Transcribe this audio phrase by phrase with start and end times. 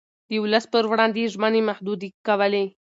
[0.29, 2.65] د ولس پر وړاندې يې ژمنې محدودې کولې.